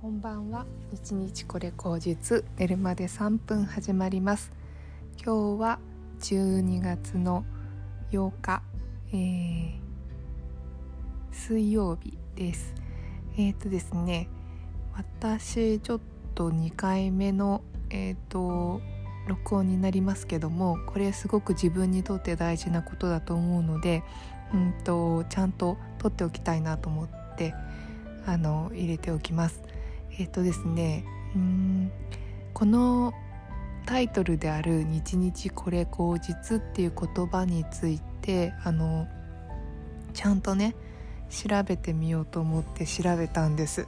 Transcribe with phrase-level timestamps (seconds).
[0.00, 0.66] こんばんは。
[0.92, 4.52] 一日これ口実寝るまで3分始まります。
[5.16, 5.80] 今日は
[6.20, 7.44] 12月の
[8.12, 8.62] 8日、
[9.12, 9.78] えー、
[11.32, 12.72] 水曜日です。
[13.36, 14.28] えっ、ー、とですね
[14.94, 16.00] 私ちょっ
[16.36, 18.80] と2回目のえっ、ー、と
[19.26, 24.04] 録音になりますけどもこれすごく自分にとって大事なことだと思うので、
[24.52, 27.54] うんと、ちゃんと取っておきたいなと思って
[28.26, 29.62] あの入れておきます。
[30.18, 31.04] えっ、ー、とですね
[31.34, 31.92] うん
[32.52, 33.12] この
[33.86, 39.08] タイトルである「日日これ口実」っていう言葉についてあの
[40.12, 40.74] ちゃんとね
[41.28, 43.86] 調べてみようと思って調べたんです。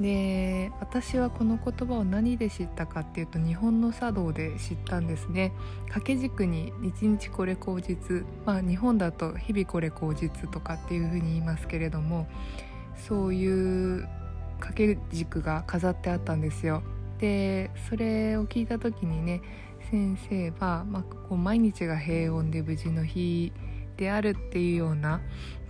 [0.00, 5.52] で私はこの言葉を何で知ったかっていうと日本の茶道で知ったんですね。
[5.84, 12.26] 掛け軸に「日日これ口実」まあ日本だと「日々これ口実」とかっていうふうに言いますけれども
[12.96, 14.08] そういう
[14.58, 16.82] 掛け軸が飾ってあったんですよ。
[17.18, 19.42] でそれを聞いた時にね
[19.90, 23.52] 先生は、まあ、こう毎日が平穏で無事の日
[23.96, 25.20] であるっていうような、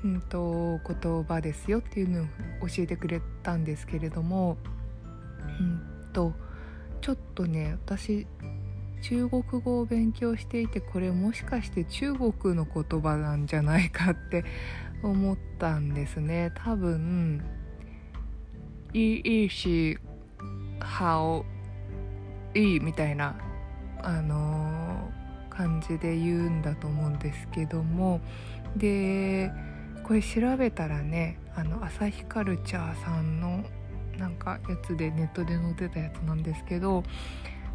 [0.04, 4.56] うんと、言葉ですよっていうのを教えてくれたんですけれども、
[5.58, 6.32] うんと
[7.00, 8.26] ちょっとね私
[9.02, 14.44] 中国語を勉強していてこれもしかして中国の言葉なんじゃないかって
[15.02, 16.52] 思ったんですね。
[16.54, 17.42] 多分
[18.92, 19.98] 「いいいいし
[20.98, 21.44] 好
[22.54, 23.36] いい」みたいな
[24.02, 25.20] あのー
[25.60, 28.20] 感じで言うんだと思うんですけども。
[28.76, 29.52] で
[30.10, 33.62] これ調べたらねあの朝日カルチャーさんの
[34.18, 37.04] なんかやつでネットで載ってたやつなんですけど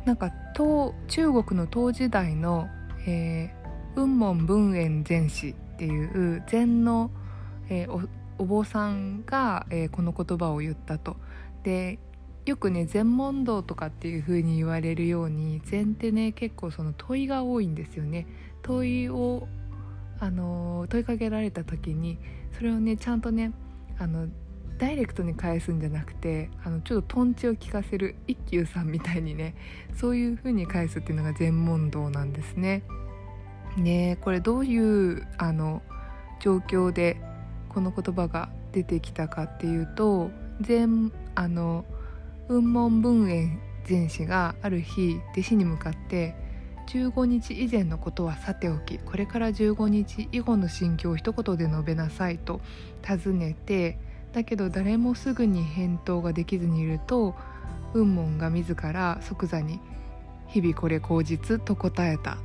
[0.04, 2.68] なんか中国の唐時代の、
[3.08, 6.06] えー、雲門文苑禅師ってい
[6.36, 7.10] う禅の、
[7.70, 11.16] えー、お坊さんが、えー、この言葉を言ったと。
[11.64, 12.00] で
[12.46, 18.28] よくね禅問答とかっていう風に言われるように禅ってね結構その問いが多いんですよね
[18.62, 19.48] 問いを
[20.20, 22.18] あの問いかけられた時に
[22.58, 23.52] それをねちゃんとね
[24.00, 24.28] あの
[24.78, 29.56] ダイレクトに返すんじゃなくてあのちょっととんちを聞かせる一休さんみたいにね
[29.96, 32.84] そういう風に返すっていうのが禅問答なんですね。
[33.78, 35.82] ねこれどういうあの
[36.40, 37.18] 状況で
[37.70, 41.86] この言葉が出てきたかっていうと禅あの
[42.48, 46.36] 雲門文苑禅師がある日弟子に向かって
[46.88, 52.62] 15日以前のことはさておきこれから15日以後の心境を一言で述べなさいと
[53.02, 53.98] 尋ねて
[54.34, 57.36] だけど誰もすぐに返答ができずにいると
[57.94, 59.80] 雲門が自ら即座に
[60.48, 62.38] 「日々これ口実」と答えたっ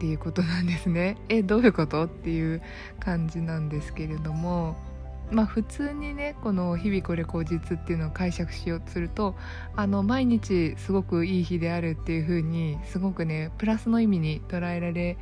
[0.00, 1.16] ていうことなんですね。
[1.28, 2.04] えどういうこと？
[2.06, 2.62] っていう
[2.98, 4.76] 感じなんですけれども
[5.30, 9.34] まあ、普通にねこの「日々これ口実」っていうのを解釈しようとすると
[9.74, 15.16] あの毎日すごくいい日であるっていう風にすごくねプラスの意味に捉えられ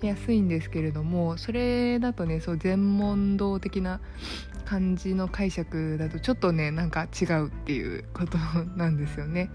[0.00, 4.00] やすいんですけれどもそれだとねそう全問答的な
[4.64, 8.38] 感じの解釈だとちょっとねなんか違うっていうこと
[8.76, 9.50] なんですよね。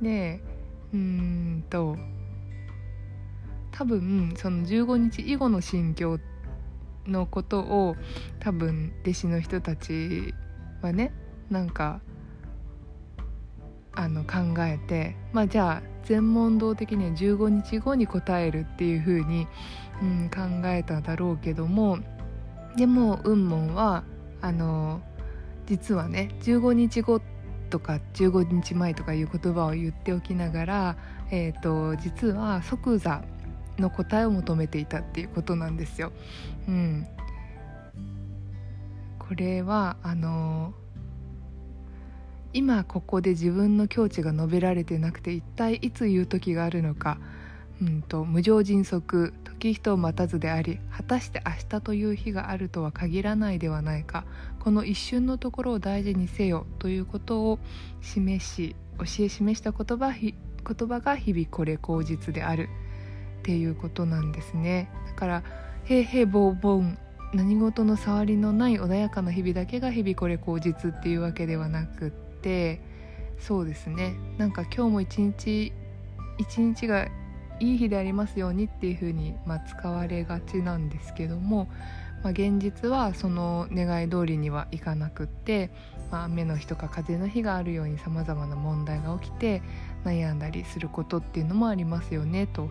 [0.00, 0.42] で
[0.92, 1.96] うんと
[3.72, 6.33] 多分その15日以後の心境って
[7.06, 7.96] のことを
[8.40, 10.34] 多分弟子の人たち
[10.82, 11.12] はね
[11.50, 12.00] なんか
[13.92, 19.46] あの考えてまあじゃあ全問答的には15日後に答えるっていう風に、
[20.02, 21.98] うん、考えただろうけども
[22.76, 24.04] でも雲門は
[24.40, 25.00] あの
[25.66, 27.20] 実はね15日後
[27.70, 30.96] とか15日前とかいう言葉を言っておきながら、
[31.30, 33.22] えーと実は即座
[33.78, 36.12] の答えを求めていたっていうことなんですよ。
[36.68, 37.06] うん、
[39.18, 40.74] これはあの
[42.52, 47.18] 今ここで自分の境地が述べられてなくて一体いつ言う時があるのか、
[47.82, 54.24] うんと、無常迅速時人を待たずであり果たして明日という日があるとは限らないではないか
[54.60, 57.58] この一瞬のところを大事にせよということを
[58.00, 60.34] 示し教え示した言葉言
[60.88, 62.68] 葉が日々これ口実である。
[63.44, 64.88] っていうことなんですね。
[65.06, 65.42] だから
[65.84, 66.96] 平々ボーボン
[67.34, 72.80] 何事の触りのない穏やかな日々だけが日々これ口実っていうわけではなくって
[73.38, 74.14] そうですね。
[74.38, 75.74] なんか今日も一日
[76.38, 77.06] 一日が
[77.60, 81.68] いい日でありますようにっていう風にまに、使われがちなんですけども、
[82.22, 85.70] まあ、現実はその願い通りにはいかなくって、
[86.10, 89.62] まあ、雨の日とか風の日があるようにさまざまな問題が起きて
[90.04, 92.70] 悩んだりすることっていうのもありますよねと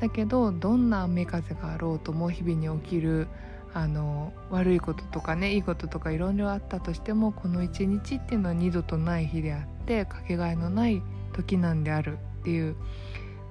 [0.00, 3.28] だけどどんな雨風があろうとも日々に起きる
[3.74, 11.02] あの悪いこととかねいいこととかいろいろあったとしてもこの一日っていうのは二度とない日であってかけがえのない
[11.34, 12.76] 時なんであるっていう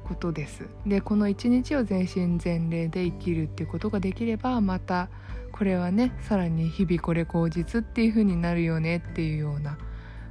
[0.07, 0.67] ことです。
[0.85, 5.09] でこの一日を全身全霊で生きるっていうことができればまた
[5.51, 9.77] これはねさらに日々これ口実っていう風になるよねっていうような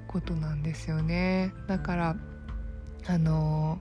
[0.08, 1.52] ことなんですよね。
[1.66, 2.16] だから
[3.06, 3.78] あの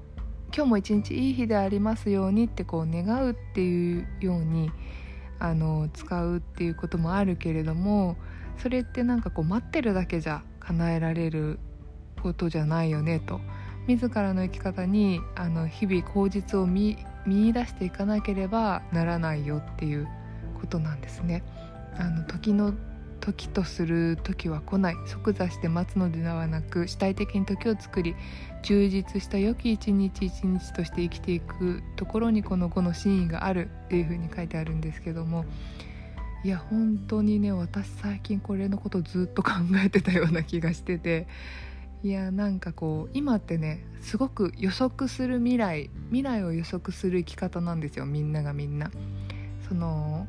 [0.56, 4.70] 今日も一日いい日でありますようにってこう願うっていうように
[5.40, 8.18] あの使うっていうこともあるけれども
[8.60, 11.58] それってなんかこう待ってるだけじゃ叶えられる
[12.22, 13.42] ことじゃないよねと
[13.88, 20.08] 自らの生き方にあの日々口実を見見出していかなければならないよっていう
[20.62, 21.44] ことなんですね。
[21.98, 22.74] あの時の
[23.24, 28.16] 時とする時は来ない即座して待つのではなく主体的に時を作り
[28.64, 35.46] 充実した良き一日一日として生きていくところにこの5の真意があるっていうふうに書いてあるんですけども
[36.44, 41.26] いや本当にね私最近これのことずっと考えてたような気がしてて
[42.04, 48.92] いやなんかこう今ってねすごく予測する未来未来を予測する生き方なんですよみんながみんな。
[49.70, 50.28] その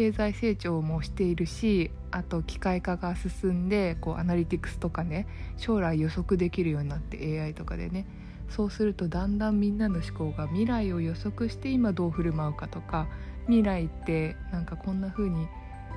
[0.00, 5.26] 経済成長もしているしあと機械化が進んでこうアナリティクスとかね
[5.58, 8.06] 将来予測できるようになって AI とかでね
[8.48, 13.08] そうするとだんだんみんなの思考が未来を予測して今どう振る舞うかとか
[13.44, 15.48] 未来ってなんかこんな風に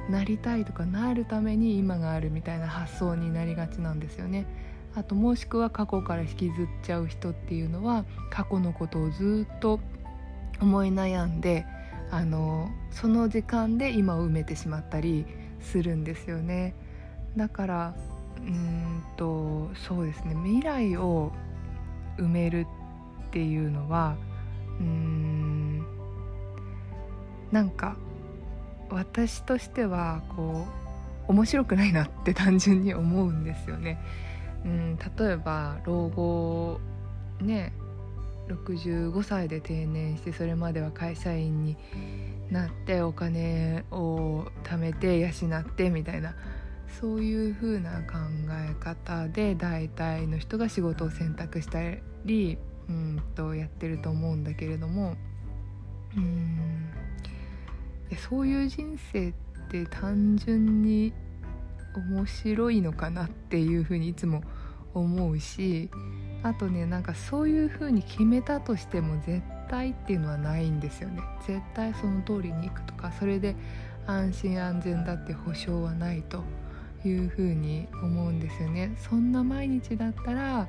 [0.10, 4.46] なりたいとかなるために今があるみたいな発想になりがちなんですよね。
[4.96, 9.80] あともしくは過去から引きずっちゃう人っていうのは過去のことをずっと
[10.60, 11.66] 思い悩んで
[12.14, 15.26] あのその時間で今を埋めてしまったり
[15.60, 16.76] するんですよね
[17.36, 17.96] だから
[18.38, 21.32] うんとそうですね未来を
[22.20, 22.68] 埋める
[23.30, 24.16] っていうのは
[24.80, 25.84] うん
[27.52, 27.96] なんか
[28.92, 30.68] 私としてはこ
[31.28, 33.98] う面白くないなって単純に思うんですよね。
[34.66, 36.80] うん、例えば老後
[37.42, 37.74] ね
[38.48, 41.78] 65歳で定年してそれまでは会社員に
[42.52, 46.36] なってお金を貯めて養ってみたいな
[47.00, 48.18] そういう風な考
[48.52, 51.80] え方で大体の人が仕事を選択した
[52.26, 52.58] り
[52.90, 55.16] うんとやってると思うんだけれども
[56.16, 56.90] うん
[58.30, 59.34] そういう人生っ
[59.70, 61.14] て単純に
[61.96, 64.44] 面白いのかなっていうふうにいつも思
[65.02, 65.90] うし
[66.44, 71.22] あとねなんかそういう風に決めたとしても絶対っていうのはないんですよね。
[71.48, 73.56] 絶対その通りに行くとかそれで
[74.06, 76.44] 安心安全だって保証はないと
[77.06, 78.96] いう風に思うんですよね。
[78.98, 80.68] そんな毎日だったら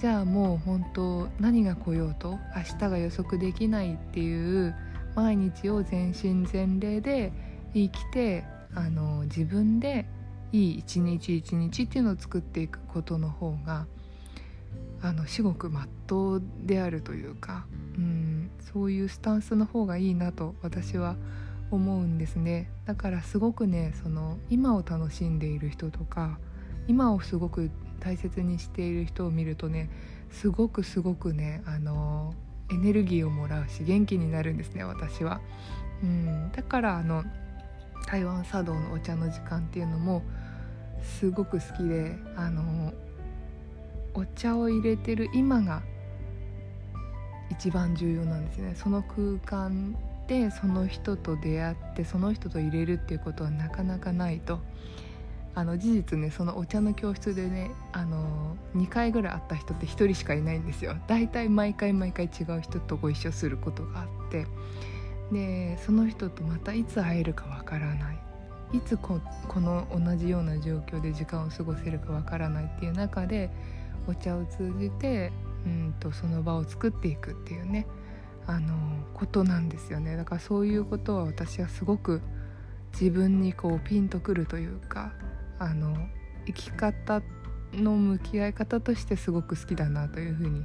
[0.00, 4.74] じゃあもう本当何が来ようと明日が予測できないっていう
[5.14, 7.32] 毎日を全身全霊で
[7.74, 8.44] 生きて
[8.74, 10.06] あの自分で
[10.52, 13.86] いい一日一日っていうのを作っていくことの方が
[15.02, 17.66] あの至極まっとうであるというか、
[17.96, 21.16] うん、そういうスタンスの方がいいなと私は
[21.70, 26.38] 思うんですねだからすごくねその今を楽しんでいる人とか
[26.88, 27.70] 今をすごく
[28.00, 29.90] 大切にしている人を見るとね
[30.30, 32.34] すごくすごくねあの
[32.70, 35.40] エネルギーをもらうし元気になるんですね私は。
[36.02, 37.24] うん、だからあの
[38.06, 40.22] 台湾茶道のお茶の時間っていうのも
[41.02, 42.92] すごく好きであの
[44.14, 45.82] お茶を入れてる今が
[47.50, 48.74] 一番重要なんですね。
[48.76, 54.60] その空間でその人と出会ってその人と入れるっていうことはなかなかないと。
[55.52, 60.96] あの事実ねそのお茶の教室でねあの2回ぐらい会った人って1人しかいないんですよ。
[61.08, 64.46] だいたい毎回毎回違う人とご一緒することがあって。
[65.32, 68.29] でその人とまたいつ会えるかわからない。
[68.72, 69.20] いつこ
[69.56, 73.50] の同じような状況で時間を過ごせるかわからないっていう中で
[74.06, 75.32] お茶を通じて
[75.66, 77.86] うんとその場を作っていくっていうね
[78.46, 78.74] あの
[79.14, 80.16] ことなんですよね。
[80.16, 82.22] だからそういうことは私はすごく
[82.92, 85.12] 自分にこうピンとくるというか
[85.58, 85.94] あの
[86.46, 87.22] 生き方
[87.72, 90.64] の向き合い方としてすごく好きだなというふうに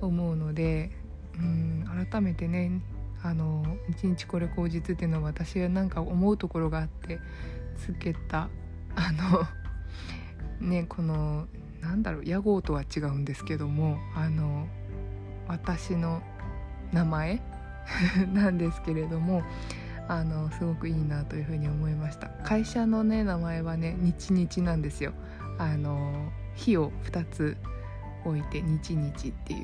[0.00, 0.90] 思うので
[1.38, 2.80] うん改めてね
[3.22, 7.20] あの一日これ口実っていうのは私はなんか思うところがあって
[7.76, 8.48] つけた
[8.94, 9.12] あ
[10.60, 11.46] のねこの
[11.80, 14.66] なんだろう屋号とは違うんですけどもあの
[15.48, 16.22] 私の
[16.92, 17.42] 名前
[18.32, 19.42] なんですけれども
[20.08, 22.28] あのすごくいいなというふうに思いました。
[22.42, 25.12] 会社のね名前はね日日なんですよ。
[25.58, 27.56] あの日を2つ
[28.24, 29.56] 置いて日日ってい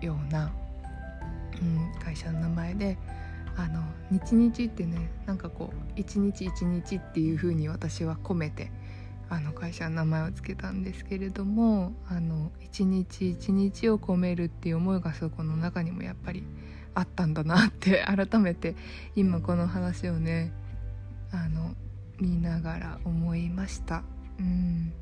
[0.00, 0.50] うような、
[1.62, 2.98] うん、会社の名前で
[3.56, 8.70] あの日日ってねなんかこう一日一日っていう風に私は込めて
[9.28, 16.44] あの会社の名前を付けたんですけれどもあの一日一日を込めるっていう思いがそこの中にもやっぱり
[16.94, 18.74] あったんだなって 改めて
[19.16, 20.52] 今この話をね
[21.30, 21.74] あの
[22.20, 24.02] 見ながら思いました。
[24.38, 24.92] うん。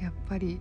[0.00, 0.60] やっぱり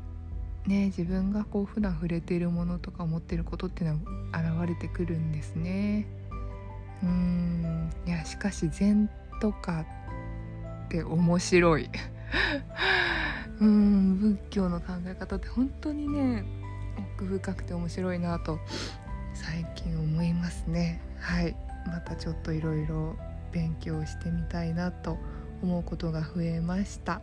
[0.67, 6.05] ね自分がこう普段触れているものとか思ってることっていうのは現れてくるんですね。
[7.03, 7.91] うん。
[8.05, 9.09] いやしかし禅
[9.39, 9.85] とか
[10.85, 11.89] って面白い。
[13.59, 14.19] うん。
[14.19, 16.43] 仏教の考え方って本当にね
[17.15, 18.59] 奥深くて面白いなと
[19.33, 21.01] 最近思いますね。
[21.19, 21.55] はい。
[21.87, 23.15] またちょっといろいろ
[23.51, 25.17] 勉強してみたいなと
[25.63, 27.21] 思うことが増えました。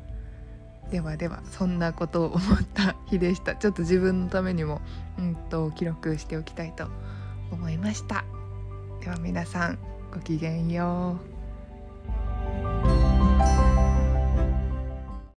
[0.91, 2.39] ではではそんなことを思っ
[2.75, 3.57] た日でした。
[3.57, 4.81] ちょっと自分のためにも
[5.19, 6.89] うんと記録しておきたいと
[7.51, 8.25] 思いました。
[9.01, 9.79] では皆さん
[10.13, 11.34] ごきげんよう。